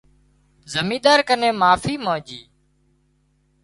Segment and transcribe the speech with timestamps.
[0.73, 2.41] زمينۮار ڪنين معافي مانڄي